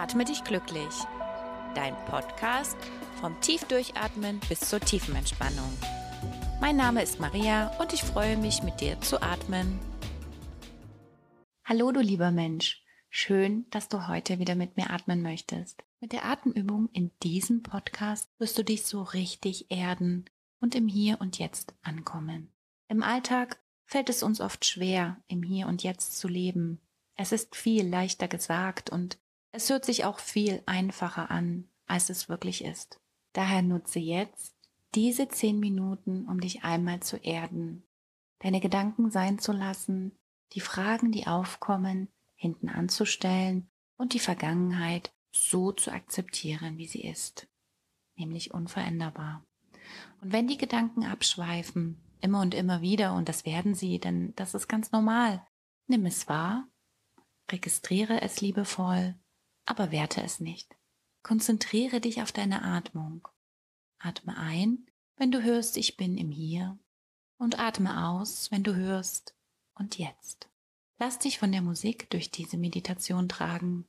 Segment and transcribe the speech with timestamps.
[0.00, 0.94] Atme dich glücklich.
[1.74, 2.74] Dein Podcast
[3.20, 5.70] vom Tiefdurchatmen bis zur tiefen Entspannung.
[6.58, 9.78] Mein Name ist Maria und ich freue mich, mit dir zu atmen.
[11.66, 12.82] Hallo, du lieber Mensch.
[13.10, 15.84] Schön, dass du heute wieder mit mir atmen möchtest.
[16.00, 20.24] Mit der Atemübung in diesem Podcast wirst du dich so richtig erden
[20.60, 22.50] und im Hier und Jetzt ankommen.
[22.88, 26.80] Im Alltag fällt es uns oft schwer, im Hier und Jetzt zu leben.
[27.16, 29.18] Es ist viel leichter gesagt und
[29.52, 33.00] es hört sich auch viel einfacher an, als es wirklich ist.
[33.32, 34.54] Daher nutze jetzt
[34.94, 37.84] diese zehn Minuten, um dich einmal zu erden,
[38.40, 40.12] deine Gedanken sein zu lassen,
[40.52, 47.46] die Fragen, die aufkommen, hinten anzustellen und die Vergangenheit so zu akzeptieren, wie sie ist,
[48.16, 49.44] nämlich unveränderbar.
[50.20, 54.54] Und wenn die Gedanken abschweifen, immer und immer wieder, und das werden sie, denn das
[54.54, 55.46] ist ganz normal,
[55.86, 56.66] nimm es wahr,
[57.50, 59.14] registriere es liebevoll
[59.70, 60.76] aber werte es nicht.
[61.22, 63.28] Konzentriere dich auf deine Atmung.
[63.98, 66.76] Atme ein, wenn du hörst, ich bin im Hier
[67.38, 69.36] und atme aus, wenn du hörst
[69.74, 70.48] und jetzt.
[70.98, 73.86] Lass dich von der Musik durch diese Meditation tragen.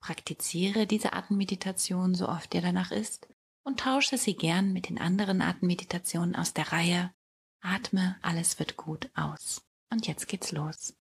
[0.00, 3.28] Praktiziere diese Atemmeditation so oft dir danach ist
[3.64, 7.14] und tausche sie gern mit den anderen Atemmeditationen aus der Reihe.
[7.60, 9.62] Atme, alles wird gut aus.
[9.90, 10.94] Und jetzt geht's los.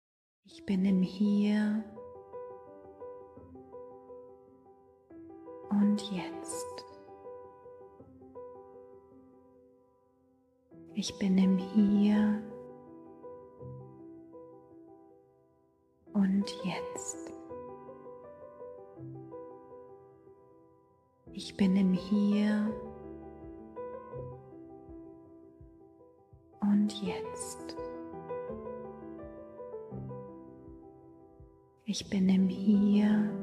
[0.43, 1.83] Ich bin im Hier
[5.69, 6.85] und jetzt.
[10.93, 12.41] Ich bin im Hier
[16.13, 17.33] und jetzt.
[21.31, 22.69] Ich bin im Hier
[26.59, 27.77] und jetzt.
[31.85, 33.38] Ich bin im Hier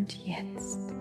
[0.00, 0.94] und jetzt.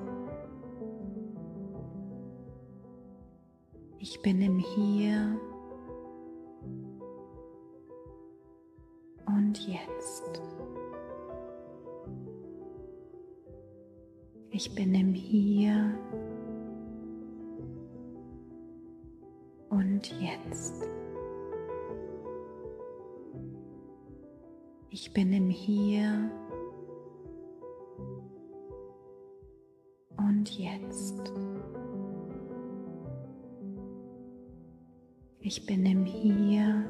[3.99, 5.39] Ich bin im Hier
[9.25, 10.41] und jetzt.
[14.51, 15.97] Ich bin im Hier
[19.69, 20.83] und jetzt.
[24.89, 26.29] Ich bin im Hier
[35.51, 36.85] Ich bin im Hier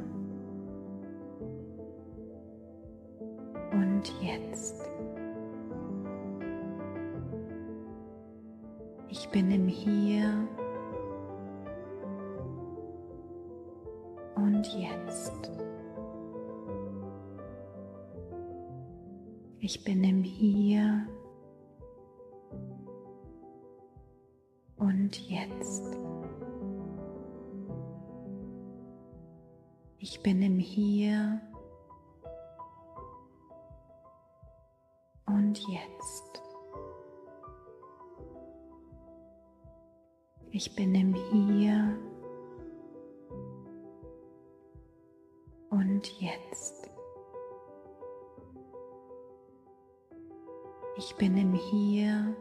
[3.71, 4.75] und jetzt.
[9.07, 10.45] Ich bin im Hier
[14.35, 15.49] und jetzt.
[19.61, 21.07] Ich bin im Hier
[24.75, 26.18] und jetzt.
[30.11, 31.39] Ich bin im Hier
[35.27, 36.41] und jetzt.
[40.49, 41.95] Ich bin im Hier
[45.69, 46.89] und jetzt.
[50.97, 52.35] Ich bin im Hier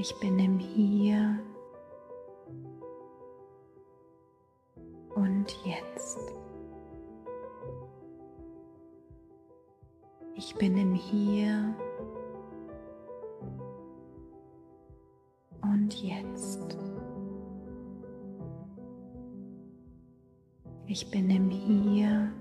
[0.00, 1.40] Ich bin im Hier
[5.16, 6.32] und jetzt.
[10.36, 11.74] Ich bin im Hier
[15.62, 16.78] und jetzt.
[20.86, 22.32] Ich bin im Hier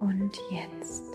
[0.00, 1.11] und jetzt.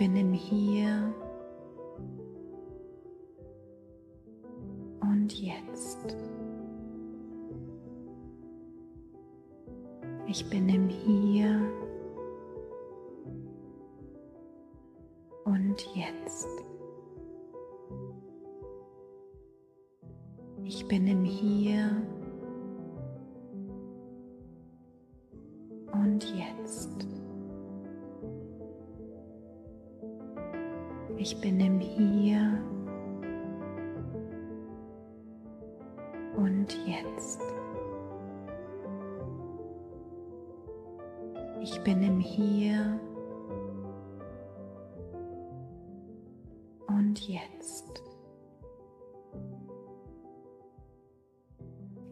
[0.00, 1.12] Bin im Hier
[5.02, 6.16] und jetzt.
[10.26, 11.60] Ich bin im Hier
[15.44, 16.48] und jetzt.
[20.64, 21.90] Ich bin im Hier
[25.92, 27.19] und und jetzt.
[31.22, 32.64] Ich bin im Hier
[36.34, 37.42] und Jetzt.
[41.60, 42.98] Ich bin im Hier
[46.86, 48.02] und Jetzt.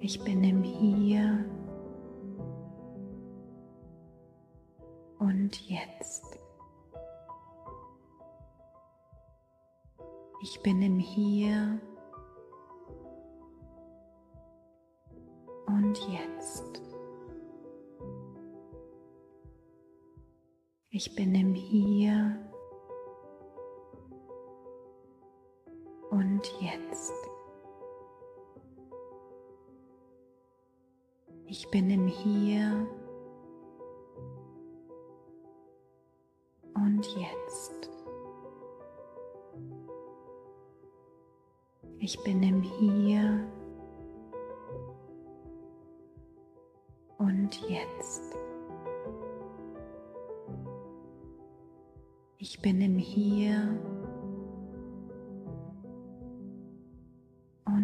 [0.01, 1.47] Ich bin im Hier
[5.19, 6.39] und Jetzt.
[10.51, 11.79] Ich bin im Hier
[15.67, 16.81] und Jetzt.
[20.89, 22.35] Ich bin im Hier
[26.09, 27.13] und Jetzt.
[31.45, 32.87] Ich bin im Hier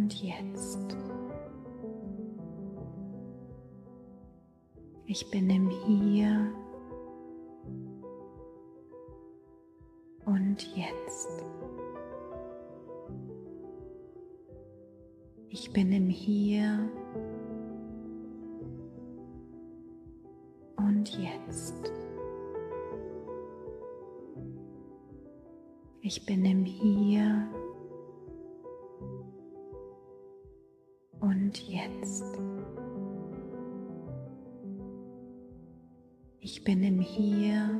[0.05, 0.99] und Jetzt.
[5.06, 6.53] Ich bin im Hier
[10.27, 11.43] und Jetzt.
[15.49, 16.87] Ich bin im Hier
[20.77, 21.91] und Jetzt.
[26.03, 27.49] Ich bin im Hier
[31.55, 32.25] und Jetzt.
[36.41, 37.71] Ich bin im Hier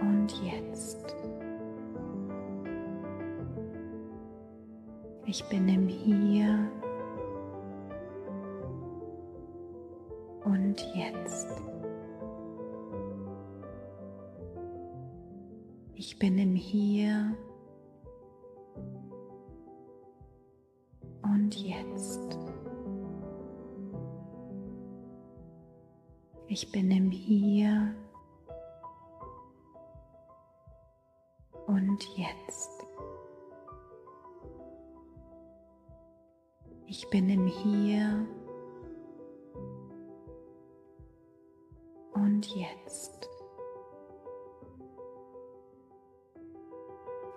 [0.00, 1.14] und Jetzt.
[5.26, 6.68] Ich bin im Hier
[10.44, 11.62] und Jetzt.
[15.94, 17.36] Ich bin im Hier
[26.58, 27.94] Ich bin im Hier
[31.66, 32.86] und Jetzt.
[36.86, 38.26] Ich bin im Hier
[42.14, 43.28] und Jetzt.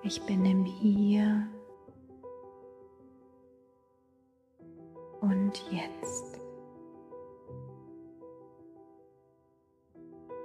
[0.03, 1.45] Ich bin im Hier
[5.19, 6.38] und Jetzt.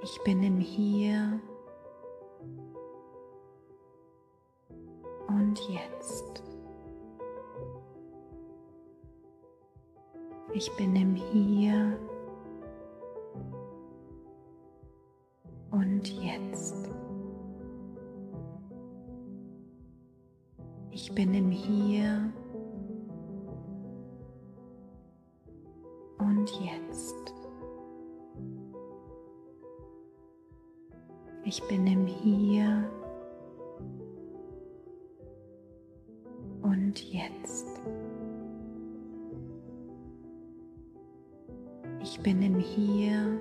[0.05, 1.41] Ich bin im Hier
[5.29, 6.43] und Jetzt.
[10.53, 11.99] Ich bin im Hier
[15.71, 16.91] und Jetzt.
[20.91, 22.31] Ich bin im Hier
[31.56, 32.91] Ich bin im Hier
[36.62, 37.69] und Jetzt.
[42.03, 43.41] Ich bin im Hier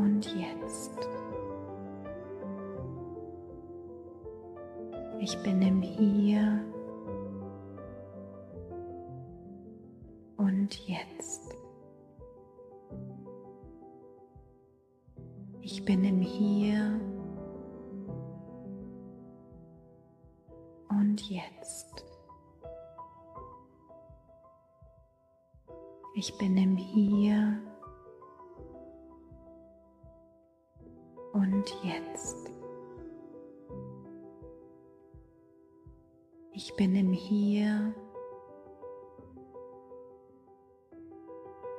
[0.00, 0.92] und Jetzt.
[5.20, 6.64] Ich bin im Hier
[10.38, 11.49] und Jetzt.
[31.40, 32.50] Und Jetzt.
[36.52, 37.94] Ich bin im Hier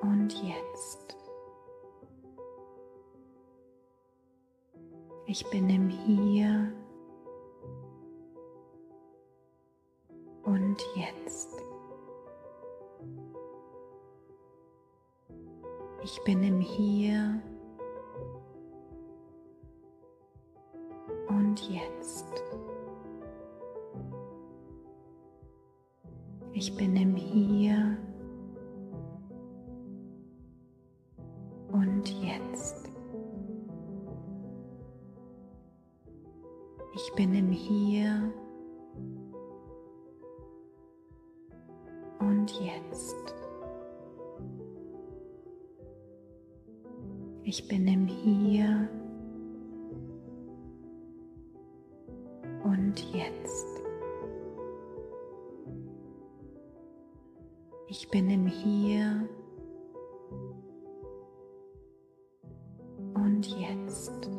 [0.01, 1.15] und Jetzt.
[5.27, 6.73] Ich bin im Hier
[10.43, 11.63] und Jetzt.
[16.03, 17.41] Ich bin im Hier
[47.43, 48.87] Ich bin im Hier
[52.63, 53.81] und Jetzt.
[57.87, 59.27] Ich bin im Hier
[63.15, 64.29] und Jetzt.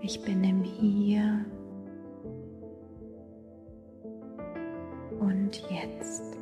[0.00, 1.44] Ich bin im Hier
[5.18, 6.41] und Jetzt.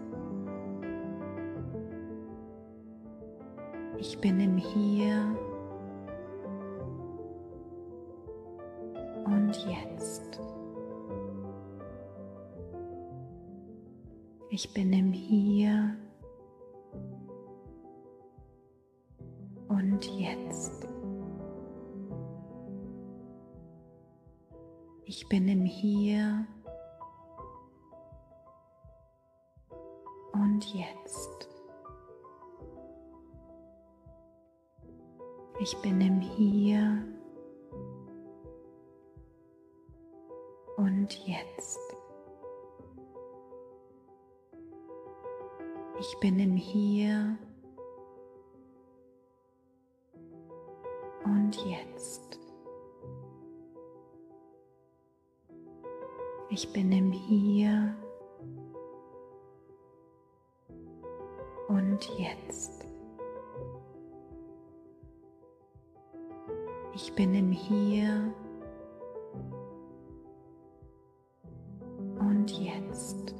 [4.00, 5.36] Ich bin im Hier
[9.26, 10.40] und Jetzt.
[14.48, 15.98] Ich bin im Hier
[19.68, 20.88] und Jetzt.
[25.04, 26.46] Ich bin im Hier
[30.32, 31.49] und Jetzt.
[35.62, 37.04] Ich bin im Hier
[40.78, 41.78] und Jetzt.
[45.98, 47.36] Ich bin im Hier
[51.24, 52.40] und Jetzt.
[56.48, 57.94] Ich bin im Hier
[61.68, 62.79] und Jetzt.
[67.20, 68.32] Bin im Hier
[72.18, 73.34] und Jetzt.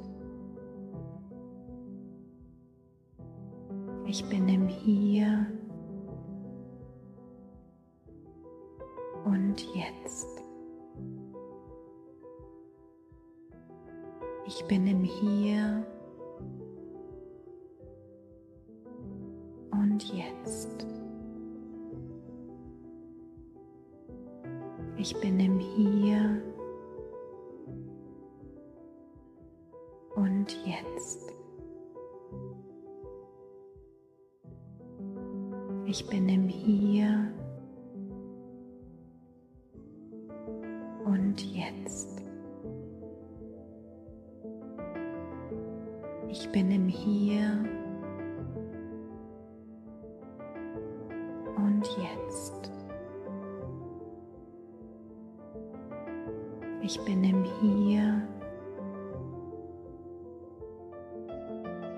[4.05, 5.47] Ich bin im Hier
[9.25, 10.43] und Jetzt.
[14.45, 15.90] Ich bin im Hier
[25.11, 26.41] Ich bin im Hier
[30.15, 31.33] und Jetzt.
[35.85, 37.29] Ich bin im Hier
[41.03, 42.23] und Jetzt.
[46.29, 47.80] Ich bin im Hier
[56.93, 58.21] Ich bin im Hier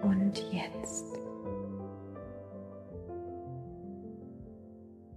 [0.04, 1.20] und Jetzt.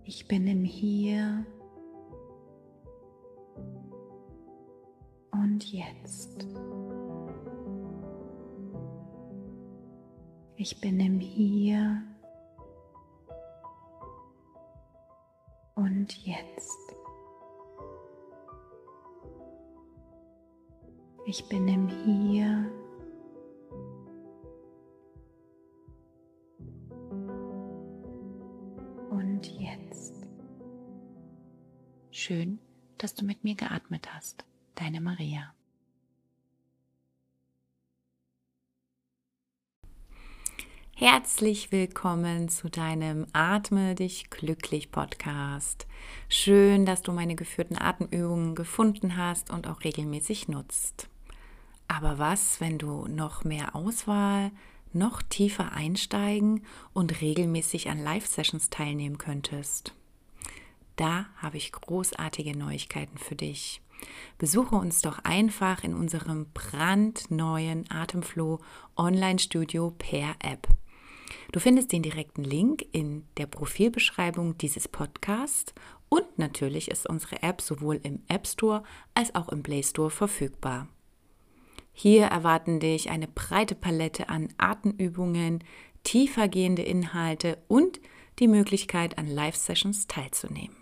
[0.05, 1.45] Ich bin im Hier
[5.33, 6.47] und Jetzt.
[10.57, 12.03] Ich bin im Hier
[15.75, 16.86] und Jetzt.
[21.29, 22.71] Ich bin im Hier
[29.11, 30.15] und Jetzt.
[32.13, 32.61] Schön,
[32.99, 34.45] dass du mit mir geatmet hast.
[34.77, 35.53] Deine Maria.
[40.95, 45.89] Herzlich willkommen zu deinem Atme dich glücklich Podcast.
[46.29, 51.11] Schön, dass du meine geführten Atemübungen gefunden hast und auch regelmäßig nutzt.
[51.89, 54.51] Aber was, wenn du noch mehr Auswahl,
[54.93, 59.95] noch tiefer einsteigen und regelmäßig an Live-Sessions teilnehmen könntest?
[60.97, 63.83] Da habe ich großartige Neuigkeiten für dich.
[64.39, 68.61] Besuche uns doch einfach in unserem brandneuen Atemflow
[68.97, 70.69] Online-Studio per App.
[71.53, 75.75] Du findest den direkten Link in der Profilbeschreibung dieses Podcasts
[76.09, 78.83] und natürlich ist unsere App sowohl im App Store
[79.15, 80.89] als auch im Play Store verfügbar.
[81.99, 85.65] Hier erwarten dich eine breite Palette an Atemübungen,
[86.05, 88.03] tiefergehende Inhalte und
[88.39, 90.77] die Möglichkeit, an Live-Sessions teilzunehmen.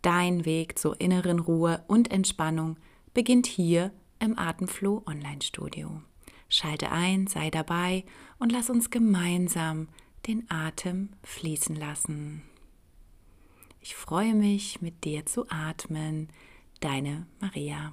[0.00, 2.78] Dein Weg zur inneren Ruhe und Entspannung
[3.12, 6.00] beginnt hier im Atemflow Online Studio.
[6.48, 8.04] Schalte ein, sei dabei
[8.38, 9.88] und lass uns gemeinsam
[10.26, 12.42] den Atem fließen lassen.
[13.82, 16.28] Ich freue mich, mit dir zu atmen.
[16.80, 17.92] Deine Maria.